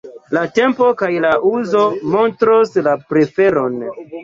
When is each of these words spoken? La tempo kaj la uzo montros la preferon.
La 0.35 0.41
tempo 0.53 0.87
kaj 1.01 1.09
la 1.25 1.33
uzo 1.51 1.85
montros 2.15 2.75
la 2.91 2.97
preferon. 3.13 3.81